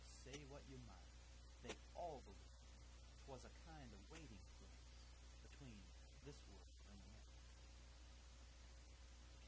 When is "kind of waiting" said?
3.69-4.41